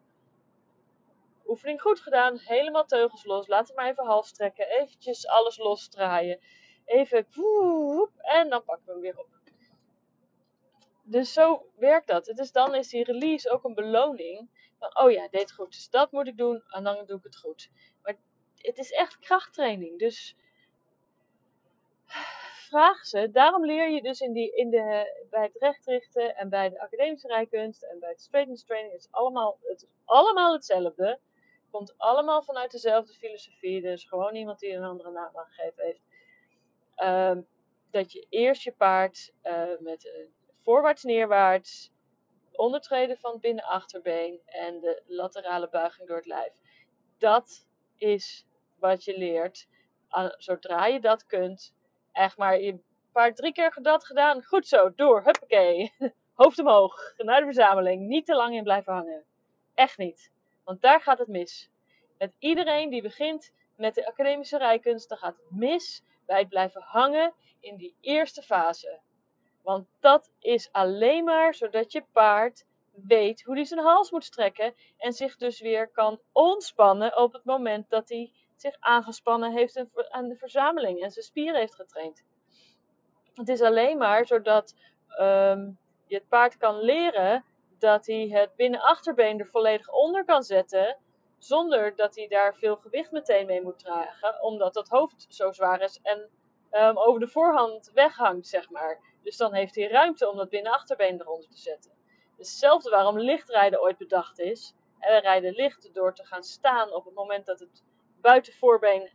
oefening 1.47 1.81
goed 1.81 1.99
gedaan, 1.99 2.37
helemaal 2.37 2.85
teugels 2.85 3.25
los, 3.25 3.47
laat 3.47 3.67
hem 3.67 3.75
maar 3.75 3.89
even 3.89 4.05
half 4.05 4.25
strekken, 4.25 4.67
eventjes 4.67 5.27
alles 5.27 5.57
losdraaien, 5.57 6.39
even 6.85 7.27
woep, 7.33 8.11
en 8.17 8.49
dan 8.49 8.63
pakken 8.63 8.85
we 8.85 8.91
hem 8.91 9.01
weer 9.01 9.19
op. 9.19 9.27
Dus 11.03 11.33
zo 11.33 11.65
werkt 11.75 12.07
dat. 12.07 12.25
Dus 12.25 12.51
dan 12.51 12.75
is 12.75 12.87
die 12.87 13.03
release 13.03 13.49
ook 13.49 13.63
een 13.63 13.73
beloning 13.73 14.49
van, 14.79 15.05
oh 15.05 15.11
ja, 15.11 15.27
deed 15.27 15.51
goed, 15.51 15.71
dus 15.71 15.89
dat 15.89 16.11
moet 16.11 16.27
ik 16.27 16.37
doen 16.37 16.63
en 16.67 16.83
dan 16.83 17.05
doe 17.05 17.17
ik 17.17 17.23
het 17.23 17.37
goed. 17.37 17.69
Maar 18.01 18.15
het 18.57 18.77
is 18.77 18.91
echt 18.91 19.19
krachttraining, 19.19 19.99
dus 19.99 20.35
vraag 22.73 23.05
ze. 23.05 23.31
Daarom 23.31 23.65
leer 23.65 23.89
je 23.89 24.01
dus 24.01 24.19
in 24.19 24.33
die, 24.33 24.55
in 24.55 24.69
de, 24.69 25.25
bij 25.29 25.43
het 25.43 25.55
rechtrichten 25.59 26.35
en 26.35 26.49
bij 26.49 26.69
de 26.69 26.79
academische 26.79 27.27
rijkunst 27.27 27.83
en 27.83 27.99
bij 27.99 28.09
het 28.09 28.21
straight 28.21 28.65
training, 28.65 28.93
is 28.93 29.07
allemaal, 29.11 29.57
het 29.61 29.81
is 29.81 29.87
allemaal 30.05 30.53
hetzelfde. 30.53 31.19
Komt 31.71 31.93
allemaal 31.97 32.43
vanuit 32.43 32.71
dezelfde 32.71 33.13
filosofie, 33.13 33.81
dus 33.81 34.03
gewoon 34.03 34.35
iemand 34.35 34.59
die 34.59 34.73
een 34.73 34.83
andere 34.83 35.11
naam 35.11 35.37
aangegeven 35.37 35.83
heeft. 35.83 36.01
Uh, 36.97 37.37
dat 37.91 38.11
je 38.11 38.25
eerst 38.29 38.63
je 38.63 38.71
paard 38.71 39.33
uh, 39.43 39.63
met 39.79 40.05
een 40.05 40.33
voorwaarts 40.61 41.03
neerwaarts 41.03 41.91
ondertreden 42.51 43.17
van 43.17 43.31
het 43.31 43.41
binnenachterbeen 43.41 44.41
en 44.45 44.79
de 44.79 45.03
laterale 45.07 45.69
buiging 45.69 46.07
door 46.07 46.17
het 46.17 46.25
lijf. 46.25 46.53
Dat 47.17 47.67
is 47.97 48.45
wat 48.79 49.03
je 49.03 49.17
leert. 49.17 49.67
Zodra 50.37 50.85
je 50.85 50.99
dat 50.99 51.25
kunt, 51.25 51.75
echt 52.11 52.37
maar 52.37 52.59
je 52.59 52.79
paard 53.11 53.35
drie 53.35 53.53
keer 53.53 53.77
dat 53.81 54.05
gedaan, 54.05 54.43
goed 54.43 54.67
zo, 54.67 54.93
door, 54.95 55.23
huppakee. 55.23 55.93
Hoofd 56.33 56.59
omhoog, 56.59 57.13
naar 57.17 57.39
de 57.39 57.45
verzameling, 57.45 58.07
niet 58.07 58.25
te 58.25 58.35
lang 58.35 58.55
in 58.55 58.63
blijven 58.63 58.93
hangen. 58.93 59.23
Echt 59.73 59.97
niet, 59.97 60.31
want 60.63 60.81
daar 60.81 61.01
gaat 61.01 61.19
het 61.19 61.27
mis. 61.27 61.69
Met 62.17 62.35
iedereen 62.39 62.89
die 62.89 63.01
begint 63.01 63.53
met 63.75 63.95
de 63.95 64.07
academische 64.07 64.57
rijkunst, 64.57 65.09
dan 65.09 65.17
gaat 65.17 65.35
het 65.35 65.59
mis 65.59 66.03
het 66.25 66.49
blijven 66.49 66.81
hangen 66.81 67.33
in 67.59 67.77
die 67.77 67.95
eerste 68.01 68.41
fase. 68.41 68.99
Want 69.61 69.87
dat 69.99 70.31
is 70.39 70.71
alleen 70.71 71.23
maar 71.23 71.53
zodat 71.53 71.91
je 71.91 72.05
paard 72.11 72.65
weet 72.91 73.43
hoe 73.43 73.55
hij 73.55 73.65
zijn 73.65 73.79
hals 73.79 74.11
moet 74.11 74.25
strekken 74.25 74.73
en 74.97 75.13
zich 75.13 75.35
dus 75.37 75.61
weer 75.61 75.87
kan 75.87 76.19
ontspannen 76.31 77.17
op 77.17 77.33
het 77.33 77.43
moment 77.43 77.89
dat 77.89 78.09
hij 78.09 78.31
zich 78.55 78.75
aangespannen 78.79 79.51
heeft 79.51 79.85
aan 80.09 80.27
de 80.27 80.35
verzameling 80.35 81.01
en 81.01 81.11
zijn 81.11 81.25
spieren 81.25 81.59
heeft 81.59 81.75
getraind. 81.75 82.23
Het 83.33 83.49
is 83.49 83.61
alleen 83.61 83.97
maar 83.97 84.25
zodat 84.25 84.75
um, 85.19 85.77
je 86.05 86.15
het 86.15 86.27
paard 86.27 86.57
kan 86.57 86.79
leren 86.79 87.45
dat 87.79 88.05
hij 88.05 88.27
het 88.27 88.55
binnenachterbeen 88.55 89.39
er 89.39 89.47
volledig 89.47 89.89
onder 89.89 90.25
kan 90.25 90.43
zetten, 90.43 90.97
zonder 91.43 91.95
dat 91.95 92.15
hij 92.15 92.27
daar 92.27 92.55
veel 92.55 92.75
gewicht 92.75 93.11
meteen 93.11 93.45
mee 93.45 93.61
moet 93.61 93.79
dragen, 93.79 94.41
omdat 94.41 94.73
dat 94.73 94.87
hoofd 94.87 95.25
zo 95.29 95.51
zwaar 95.51 95.81
is 95.81 95.99
en 96.01 96.29
um, 96.71 96.97
over 96.97 97.19
de 97.19 97.27
voorhand 97.27 97.91
weghangt, 97.93 98.47
zeg 98.47 98.69
maar. 98.69 98.99
Dus 99.23 99.37
dan 99.37 99.53
heeft 99.53 99.75
hij 99.75 99.87
ruimte 99.87 100.29
om 100.29 100.37
dat 100.37 100.49
binnenachterbeen 100.49 101.21
eronder 101.21 101.49
te 101.49 101.57
zetten. 101.57 101.91
Hetzelfde 102.37 102.89
waarom 102.89 103.19
lichtrijden 103.19 103.81
ooit 103.81 103.97
bedacht 103.97 104.39
is. 104.39 104.73
En 104.99 105.13
we 105.13 105.19
rijden 105.19 105.53
licht 105.53 105.93
door 105.93 106.13
te 106.13 106.25
gaan 106.25 106.43
staan 106.43 106.93
op 106.93 107.05
het 107.05 107.13
moment 107.13 107.45
dat 107.45 107.59
het 107.59 107.83
buitenvoorbeen 108.21 109.11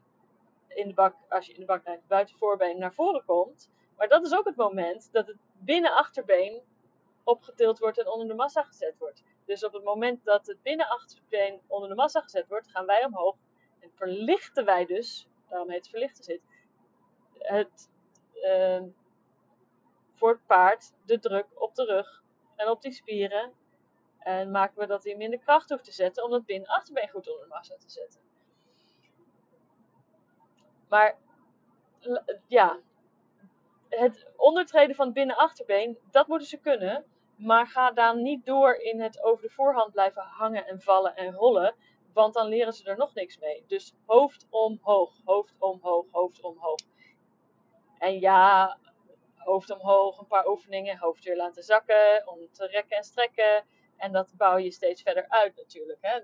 in 0.69 0.89
de 0.89 0.95
bak, 0.95 1.15
als 1.29 1.47
je 1.47 1.53
in 1.53 1.61
de 1.61 1.67
bak 1.67 1.85
rijdt, 1.85 2.07
buitenvoorbeen 2.07 2.79
naar 2.79 2.95
voren 2.95 3.25
komt. 3.25 3.71
Maar 3.97 4.09
dat 4.09 4.25
is 4.27 4.35
ook 4.35 4.45
het 4.45 4.57
moment 4.57 5.13
dat 5.13 5.27
het 5.27 5.37
binnenachterbeen 5.53 6.63
opgetild 7.25 7.79
wordt 7.79 7.99
en 7.99 8.09
onder 8.09 8.29
de 8.29 8.35
massa 8.35 8.63
gezet 8.63 8.99
wordt. 8.99 9.23
Dus 9.49 9.65
op 9.65 9.73
het 9.73 9.85
moment 9.85 10.25
dat 10.25 10.47
het 10.47 10.63
binnenachterbeen 10.63 11.61
onder 11.67 11.89
de 11.89 11.95
massa 11.95 12.21
gezet 12.21 12.49
wordt, 12.49 12.71
gaan 12.71 12.87
wij 12.87 13.05
omhoog 13.05 13.37
en 13.81 13.91
verlichten 13.95 14.65
wij 14.65 14.87
dus, 14.87 15.29
daarom 15.49 15.69
heet 15.69 15.79
het 15.79 15.89
verlichten 15.89 16.25
zit, 16.25 16.41
het, 17.39 17.91
uh, 18.35 18.83
voor 20.15 20.31
het 20.31 20.47
paard 20.47 20.93
de 21.05 21.19
druk 21.19 21.47
op 21.55 21.75
de 21.75 21.85
rug 21.85 22.23
en 22.57 22.69
op 22.69 22.83
die 22.83 22.93
spieren. 22.93 23.53
En 24.19 24.51
maken 24.51 24.79
we 24.79 24.87
dat 24.87 25.05
hij 25.05 25.17
minder 25.17 25.39
kracht 25.39 25.69
hoeft 25.69 25.85
te 25.85 25.93
zetten 25.93 26.25
om 26.25 26.33
het 26.33 26.47
binnenachterbeen 26.47 27.09
goed 27.09 27.29
onder 27.29 27.43
de 27.43 27.55
massa 27.55 27.77
te 27.77 27.91
zetten. 27.91 28.21
Maar 30.89 31.19
ja, 32.47 32.79
het 33.89 34.27
ondertreden 34.37 34.97
van 34.97 35.05
het 35.05 35.15
binnenachterbeen, 35.15 35.99
dat 36.11 36.27
moeten 36.27 36.49
ze 36.49 36.57
kunnen. 36.57 37.05
Maar 37.39 37.67
ga 37.67 37.91
dan 37.91 38.23
niet 38.23 38.47
door 38.47 38.75
in 38.75 39.01
het 39.01 39.23
over 39.23 39.43
de 39.43 39.51
voorhand 39.51 39.93
blijven 39.93 40.23
hangen 40.23 40.67
en 40.67 40.81
vallen 40.81 41.17
en 41.17 41.33
rollen. 41.33 41.75
Want 42.13 42.35
dan 42.35 42.49
leren 42.49 42.73
ze 42.73 42.85
er 42.85 42.97
nog 42.97 43.15
niks 43.15 43.39
mee. 43.39 43.65
Dus 43.67 43.95
hoofd 44.07 44.47
omhoog, 44.51 45.13
hoofd 45.25 45.55
omhoog, 45.59 46.07
hoofd 46.11 46.43
omhoog. 46.43 46.79
En 47.99 48.21
ja, 48.21 48.79
hoofd 49.37 49.71
omhoog, 49.71 50.19
een 50.19 50.27
paar 50.27 50.49
oefeningen, 50.49 50.99
hoofd 50.99 51.25
weer 51.25 51.37
laten 51.37 51.63
zakken, 51.63 52.23
om 52.27 52.39
te 52.53 52.67
rekken 52.67 52.97
en 52.97 53.05
strekken. 53.05 53.65
En 53.97 54.13
dat 54.13 54.33
bouw 54.37 54.57
je 54.57 54.71
steeds 54.71 55.03
verder 55.03 55.29
uit 55.29 55.57
natuurlijk. 55.57 55.99
Hè? 56.01 56.21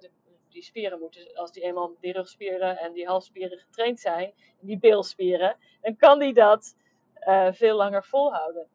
die 0.55 0.63
spieren 0.63 0.99
moeten, 0.99 1.35
als 1.35 1.53
die 1.53 1.63
eenmaal 1.63 1.97
die 2.01 2.13
rugspieren 2.13 2.79
en 2.79 2.93
die 2.93 3.07
halsspieren 3.07 3.59
getraind 3.59 4.01
zijn, 4.01 4.35
die 4.61 4.79
beelspieren, 4.79 5.57
dan 5.81 5.97
kan 5.97 6.19
die 6.19 6.35
dat 6.35 6.77
uh, 7.21 7.49
veel 7.53 7.77
langer 7.77 8.05
volhouden. 8.05 8.69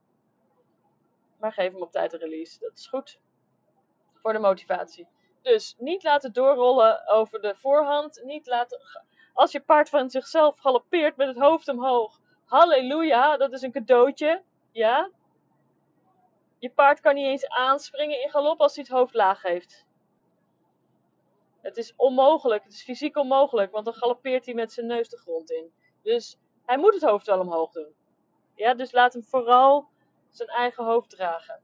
Maar 1.39 1.53
geef 1.53 1.71
hem 1.71 1.81
op 1.81 1.91
tijd 1.91 2.13
een 2.13 2.19
release, 2.19 2.59
dat 2.59 2.77
is 2.77 2.87
goed. 2.87 3.19
Voor 4.13 4.33
de 4.33 4.39
motivatie. 4.39 5.07
Dus 5.41 5.75
niet 5.77 6.03
laten 6.03 6.33
doorrollen 6.33 7.07
over 7.07 7.41
de 7.41 7.55
voorhand. 7.55 8.21
Niet 8.23 8.47
laten, 8.47 8.79
als 9.33 9.51
je 9.51 9.61
paard 9.61 9.89
van 9.89 10.09
zichzelf 10.09 10.59
galoppeert 10.59 11.15
met 11.15 11.27
het 11.27 11.37
hoofd 11.37 11.67
omhoog. 11.67 12.19
Halleluja, 12.45 13.37
dat 13.37 13.53
is 13.53 13.61
een 13.61 13.71
cadeautje. 13.71 14.43
Ja? 14.71 15.09
Je 16.57 16.69
paard 16.69 16.99
kan 16.99 17.15
niet 17.15 17.25
eens 17.25 17.47
aanspringen 17.47 18.21
in 18.21 18.29
galop 18.29 18.61
als 18.61 18.75
hij 18.75 18.83
het 18.87 18.93
hoofd 18.93 19.13
laag 19.13 19.41
heeft. 19.41 19.85
Het 21.61 21.77
is 21.77 21.93
onmogelijk, 21.95 22.63
het 22.63 22.73
is 22.73 22.83
fysiek 22.83 23.17
onmogelijk, 23.17 23.71
want 23.71 23.85
dan 23.85 23.93
galoppeert 23.93 24.45
hij 24.45 24.53
met 24.53 24.71
zijn 24.71 24.85
neus 24.85 25.09
de 25.09 25.17
grond 25.17 25.51
in. 25.51 25.73
Dus 26.01 26.37
hij 26.65 26.77
moet 26.77 26.93
het 26.93 27.03
hoofd 27.03 27.25
wel 27.25 27.39
omhoog 27.39 27.71
doen. 27.71 27.95
Ja, 28.55 28.73
dus 28.73 28.91
laat 28.91 29.13
hem 29.13 29.23
vooral 29.23 29.87
zijn 30.29 30.49
eigen 30.49 30.85
hoofd 30.85 31.09
dragen. 31.09 31.61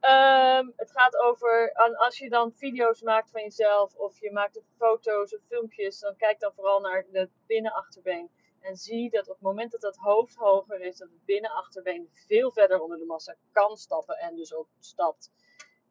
Um, 0.00 0.72
het 0.76 0.90
gaat 0.90 1.16
over, 1.16 1.72
als 1.96 2.18
je 2.18 2.28
dan 2.28 2.52
video's 2.52 3.02
maakt 3.02 3.30
van 3.30 3.42
jezelf, 3.42 3.94
of 3.94 4.20
je 4.20 4.32
maakt 4.32 4.60
foto's 4.76 5.34
of 5.34 5.40
filmpjes, 5.48 5.98
dan 5.98 6.16
kijk 6.16 6.40
dan 6.40 6.52
vooral 6.54 6.80
naar 6.80 7.06
het 7.12 7.30
binnenachterbeen. 7.46 8.30
En 8.60 8.76
zie 8.76 9.10
dat 9.10 9.28
op 9.28 9.34
het 9.34 9.42
moment 9.42 9.72
dat 9.72 9.80
dat 9.80 9.96
hoofd 9.96 10.34
hoger 10.34 10.80
is, 10.80 10.96
dat 10.96 11.08
het 11.08 11.24
binnenachterbeen 11.24 12.08
veel 12.12 12.52
verder 12.52 12.80
onder 12.80 12.98
de 12.98 13.04
massa 13.04 13.36
kan 13.52 13.76
stappen 13.76 14.18
en 14.18 14.36
dus 14.36 14.54
ook 14.54 14.68
stapt. 14.78 15.32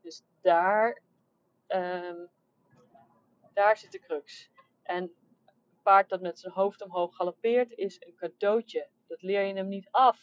Dus 0.02 0.24
daar 0.42 1.02
um, 1.68 2.30
daar 3.54 3.78
zit 3.78 3.92
de 3.92 4.00
crux. 4.00 4.52
En 4.84 5.04
een 5.04 5.14
paard 5.84 6.10
dat 6.10 6.22
met 6.22 6.40
zijn 6.40 6.54
hoofd 6.54 6.82
omhoog 6.82 7.16
galoppeert 7.16 7.72
is 7.72 8.02
een 8.02 8.16
cadeautje. 8.16 8.88
Dat 9.13 9.22
leer 9.22 9.43
je 9.43 9.53
hem 9.53 9.67
niet 9.67 9.88
af. 9.91 10.20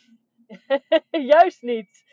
Juist 1.33 1.63
niet. 1.63 2.05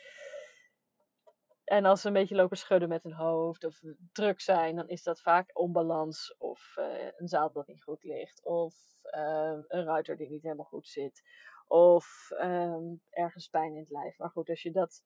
en 1.64 1.84
als 1.84 2.00
ze 2.00 2.06
een 2.06 2.12
beetje 2.12 2.34
lopen 2.34 2.56
schudden 2.56 2.88
met 2.88 3.02
hun 3.02 3.12
hoofd 3.12 3.64
of 3.64 3.80
druk 4.12 4.40
zijn, 4.40 4.76
dan 4.76 4.88
is 4.88 5.02
dat 5.02 5.20
vaak 5.20 5.58
onbalans 5.58 6.34
of 6.38 6.74
uh, 6.78 7.08
een 7.16 7.28
zaal 7.28 7.52
dat 7.52 7.66
niet 7.66 7.82
goed 7.82 8.04
ligt 8.04 8.44
of 8.44 8.74
uh, 9.04 9.58
een 9.68 9.84
ruiter 9.84 10.16
die 10.16 10.30
niet 10.30 10.42
helemaal 10.42 10.64
goed 10.64 10.88
zit 10.88 11.22
of 11.66 12.28
um, 12.30 13.00
ergens 13.10 13.48
pijn 13.48 13.72
in 13.72 13.80
het 13.80 13.90
lijf. 13.90 14.18
Maar 14.18 14.30
goed, 14.30 14.48
als 14.48 14.62
je 14.62 14.70
dat, 14.70 15.04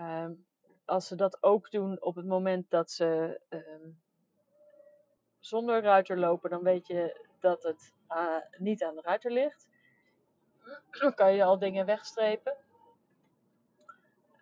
um, 0.00 0.46
als 0.84 1.06
ze 1.06 1.16
dat 1.16 1.42
ook 1.42 1.70
doen 1.70 2.02
op 2.02 2.14
het 2.14 2.26
moment 2.26 2.70
dat 2.70 2.90
ze 2.90 3.40
zonder 5.38 5.82
ruiter 5.82 6.18
lopen, 6.18 6.50
dan 6.50 6.62
weet 6.62 6.86
je 6.86 7.26
dat 7.40 7.62
het 7.62 7.94
uh, 8.08 8.36
niet 8.58 8.82
aan 8.82 8.94
de 8.94 9.00
ruiter 9.00 9.30
ligt. 9.32 9.72
Kan 11.14 11.34
je 11.34 11.44
al 11.44 11.58
dingen 11.58 11.86
wegstrepen. 11.86 12.56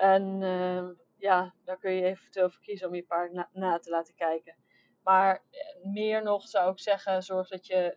En 0.02 0.40
uh, 0.40 0.88
ja, 1.16 1.54
daar 1.64 1.78
kun 1.78 1.92
je 1.92 2.02
eventueel 2.02 2.50
voor 2.50 2.62
kiezen 2.62 2.88
om 2.88 2.94
je 2.94 3.04
paard 3.04 3.32
na, 3.52 3.78
te 3.78 3.90
laten 3.90 4.14
kijken. 4.14 4.56
Maar 5.02 5.42
eh, 5.50 5.84
meer 5.84 6.22
nog 6.22 6.48
zou 6.48 6.72
ik 6.72 6.80
zeggen, 6.80 7.22
zorg 7.22 7.48
dat 7.48 7.66
je 7.66 7.96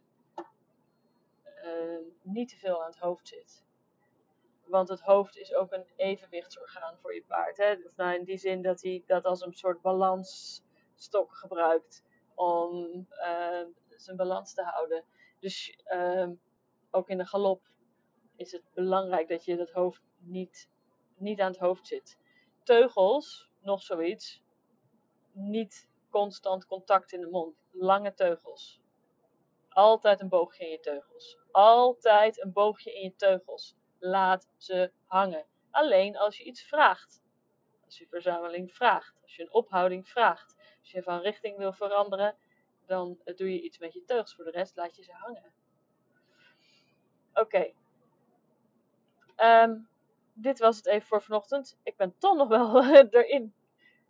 uh, 1.64 1.98
niet 2.22 2.50
te 2.50 2.58
veel 2.58 2.84
aan 2.84 2.90
het 2.90 3.00
hoofd 3.00 3.28
zit. 3.28 3.66
Want 4.66 4.90
het 4.90 5.02
hoofd 5.02 5.38
is 5.38 5.54
ook 5.54 5.72
een 5.72 5.86
evenwichtsorgaan 5.96 6.98
voor 6.98 7.14
je 7.14 7.24
paard. 7.24 7.58
Hè? 7.58 7.76
Nou 7.96 8.16
in 8.16 8.24
die 8.24 8.38
zin 8.38 8.62
dat 8.62 8.82
hij 8.82 9.04
dat 9.06 9.26
als 9.26 9.42
een 9.42 9.54
soort 9.54 9.82
balansstok 9.82 11.36
gebruikt 11.36 12.04
om 12.36 13.08
uh, 13.10 13.66
zijn 13.90 14.18
balans 14.18 14.54
te 14.54 14.64
houden. 14.64 15.04
Dus 15.40 15.80
ook 16.92 17.10
in 17.10 17.18
de 17.18 17.26
galop 17.26 17.62
is 18.38 18.52
het 18.52 18.64
belangrijk 18.74 19.28
dat 19.28 19.46
je 19.46 19.56
dat 19.56 19.72
hoofd 19.72 20.02
niet, 20.18 20.70
niet 21.18 21.42
aan 21.42 21.52
het 21.52 21.60
hoofd 21.60 21.88
zit. 21.88 22.18
Teugels, 22.64 23.50
nog 23.62 23.82
zoiets. 23.82 24.44
Niet 25.32 25.90
constant 26.10 26.66
contact 26.66 27.12
in 27.12 27.22
de 27.22 27.30
mond. 27.30 27.56
Lange 27.72 28.14
teugels. 28.14 28.82
Altijd 29.70 30.22
een 30.22 30.30
boogje 30.30 30.64
in 30.64 30.72
je 30.72 30.80
teugels. 30.80 31.40
Altijd 31.52 32.44
een 32.44 32.54
boogje 32.54 32.94
in 32.94 33.04
je 33.04 33.16
teugels. 33.16 33.76
Laat 34.00 34.50
ze 34.58 34.92
hangen. 35.06 35.46
Alleen 35.72 36.18
als 36.18 36.38
je 36.38 36.44
iets 36.44 36.64
vraagt. 36.64 37.24
Als 37.86 37.98
je 37.98 38.08
verzameling 38.08 38.74
vraagt. 38.74 39.20
Als 39.22 39.36
je 39.36 39.42
een 39.42 39.54
ophouding 39.54 40.08
vraagt. 40.08 40.56
Als 40.80 40.92
je 40.92 41.04
van 41.04 41.20
richting 41.20 41.58
wil 41.58 41.74
veranderen, 41.74 42.36
dan 42.86 43.22
doe 43.36 43.54
je 43.54 43.62
iets 43.62 43.78
met 43.78 43.94
je 43.94 44.04
teugels. 44.06 44.36
Voor 44.36 44.46
de 44.46 44.52
rest 44.52 44.76
laat 44.76 44.96
je 44.96 45.04
ze 45.04 45.12
hangen. 45.12 45.54
Oké. 47.34 47.74
Um, 49.38 49.88
dit 50.34 50.60
was 50.60 50.78
het 50.78 50.86
even 50.86 51.08
voor 51.08 51.22
vanochtend. 51.22 51.78
Ik 51.84 51.96
ben 51.96 52.16
toch 52.18 52.36
nog 52.36 52.48
wel 52.48 52.84
erin 53.10 53.54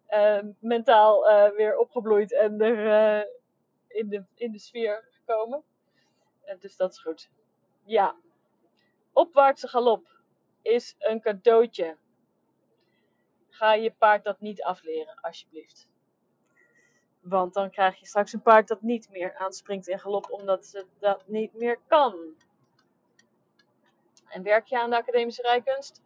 uh, 0.10 0.40
mentaal 0.60 1.30
uh, 1.30 1.50
weer 1.56 1.78
opgebloeid 1.78 2.34
en 2.34 2.62
er 2.62 3.20
uh, 3.20 3.26
in, 3.88 4.10
de, 4.10 4.24
in 4.36 4.52
de 4.52 4.60
sfeer 4.60 5.08
gekomen. 5.12 5.64
dus 6.60 6.76
dat 6.76 6.92
is 6.92 7.00
goed. 7.00 7.30
Ja. 7.84 8.16
Opwaartse 9.14 9.68
galop 9.68 10.08
is 10.62 10.96
een 11.00 11.22
cadeautje. 11.22 11.98
Ga 13.50 13.74
je 13.74 13.92
paard 13.92 14.24
dat 14.24 14.40
niet 14.40 14.64
afleren, 14.64 15.20
alsjeblieft. 15.22 15.90
Want 17.20 17.54
dan 17.54 17.70
krijg 17.70 18.00
je 18.00 18.06
straks 18.06 18.34
een 18.34 18.42
paard 18.42 18.68
dat 18.68 18.82
niet 18.82 19.10
meer 19.10 19.36
aanspringt 19.36 19.88
in 19.88 20.00
galop, 20.00 20.32
omdat 20.32 20.66
ze 20.66 20.86
dat 21.00 21.28
niet 21.28 21.54
meer 21.54 21.80
kan. 21.88 22.36
En 24.36 24.44
werk 24.44 24.68
je 24.68 24.80
aan 24.80 24.90
de 24.90 24.98
academische 24.98 25.42
rijkunst? 25.42 26.04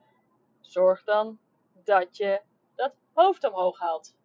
Zorg 0.60 1.04
dan 1.04 1.40
dat 1.84 2.18
je 2.18 2.42
dat 2.76 2.94
hoofd 3.14 3.44
omhoog 3.44 3.80
haalt. 3.80 4.16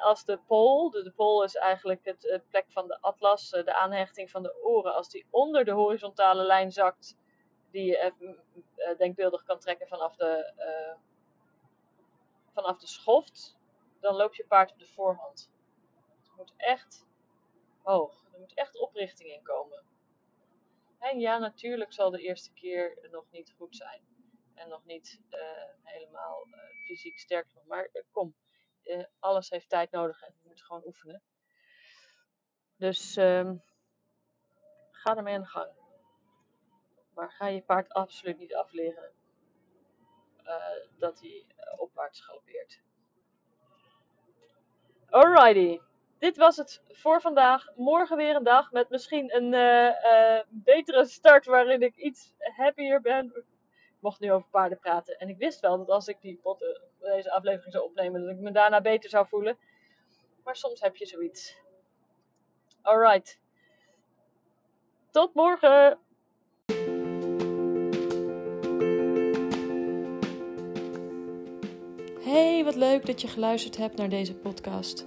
Als 0.00 0.24
de 0.24 0.38
pool, 0.38 0.90
de, 0.90 1.12
pool 1.16 1.44
is 1.44 1.54
eigenlijk 1.54 2.04
het, 2.04 2.22
het, 2.22 2.48
plek 2.48 2.64
van 2.68 2.86
de 2.86 3.00
atlas, 3.00 3.52
eh, 3.52 3.64
de 3.64 3.74
aanhechting 3.74 4.30
van 4.30 4.42
de 4.42 4.62
oren, 4.62 4.94
als 4.94 5.08
die 5.08 5.26
onder 5.30 5.64
de 5.64 5.70
horizontale 5.70 6.42
lijn 6.42 6.72
zakt, 6.72 7.16
die 7.70 7.84
je 7.84 7.98
even, 7.98 8.38
uh, 8.76 8.98
denkbeeldig 8.98 9.42
kan 9.42 9.58
trekken 9.58 9.88
vanaf 9.88 10.16
de, 10.16 10.52
vanaf 12.52 12.78
de 12.78 12.86
schoft, 12.86 13.56
dan 14.00 14.14
loopt 14.14 14.36
je 14.36 14.46
paard 14.46 14.72
op 14.72 14.78
de 14.78 14.86
voorhand. 14.86 15.50
Het 16.22 16.36
moet 16.36 16.54
echt 16.56 17.06
hoog, 17.82 18.24
er 18.32 18.38
moet 18.38 18.54
echt 18.54 18.80
oprichting 18.80 19.30
in 19.30 19.42
komen. 19.42 19.89
En 21.00 21.18
ja, 21.18 21.38
natuurlijk 21.38 21.92
zal 21.92 22.10
de 22.10 22.20
eerste 22.20 22.52
keer 22.52 23.08
nog 23.10 23.30
niet 23.30 23.52
goed 23.56 23.76
zijn. 23.76 24.02
En 24.54 24.68
nog 24.68 24.84
niet 24.84 25.20
uh, 25.30 25.40
helemaal 25.82 26.46
uh, 26.46 26.54
fysiek 26.86 27.18
sterk. 27.18 27.46
Maar 27.66 27.88
uh, 27.92 28.02
kom, 28.10 28.34
alles 29.18 29.50
heeft 29.50 29.68
tijd 29.68 29.90
nodig 29.90 30.22
en 30.22 30.34
je 30.42 30.48
moet 30.48 30.62
gewoon 30.62 30.86
oefenen. 30.86 31.22
Dus 32.76 33.16
um, 33.16 33.62
ga 34.90 35.16
ermee 35.16 35.34
aan 35.34 35.40
de 35.40 35.46
gang. 35.46 35.72
Maar 37.14 37.30
ga 37.30 37.46
je 37.46 37.62
paard 37.62 37.92
absoluut 37.92 38.38
niet 38.38 38.54
afleren 38.54 39.12
dat 40.98 41.20
hij 41.20 41.46
opwaarts 41.76 42.20
galopeert. 42.20 42.82
Alrighty 45.06 45.80
dit 46.20 46.36
was 46.36 46.56
het 46.56 46.82
voor 46.88 47.20
vandaag. 47.20 47.66
Morgen 47.76 48.16
weer 48.16 48.36
een 48.36 48.44
dag 48.44 48.72
met 48.72 48.90
misschien 48.90 49.36
een 49.36 49.52
uh, 49.52 49.86
uh, 49.86 50.40
betere 50.48 51.04
start 51.06 51.46
waarin 51.46 51.82
ik 51.82 51.96
iets 51.96 52.34
happier 52.38 53.00
ben. 53.00 53.24
Ik 53.24 53.44
mocht 54.00 54.20
nu 54.20 54.32
over 54.32 54.48
paarden 54.50 54.78
praten. 54.78 55.18
En 55.18 55.28
ik 55.28 55.38
wist 55.38 55.60
wel 55.60 55.78
dat 55.78 55.88
als 55.88 56.08
ik 56.08 56.20
die 56.20 56.38
pot, 56.42 56.62
uh, 56.62 57.12
deze 57.14 57.30
aflevering 57.30 57.72
zou 57.72 57.84
opnemen, 57.84 58.20
dat 58.20 58.30
ik 58.30 58.40
me 58.40 58.52
daarna 58.52 58.80
beter 58.80 59.10
zou 59.10 59.26
voelen. 59.28 59.58
Maar 60.44 60.56
soms 60.56 60.80
heb 60.80 60.96
je 60.96 61.06
zoiets. 61.06 61.56
Alright. 62.82 63.40
Tot 65.10 65.34
morgen! 65.34 65.98
Hey, 72.20 72.64
wat 72.64 72.74
leuk 72.74 73.06
dat 73.06 73.20
je 73.20 73.28
geluisterd 73.28 73.76
hebt 73.76 73.96
naar 73.96 74.08
deze 74.08 74.34
podcast. 74.34 75.06